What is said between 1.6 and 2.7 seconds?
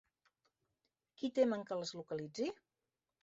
que les localitzi?